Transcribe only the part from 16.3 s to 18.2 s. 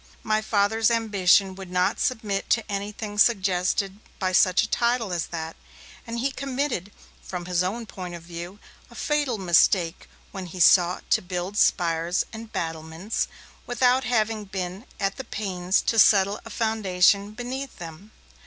a foundation beneath them.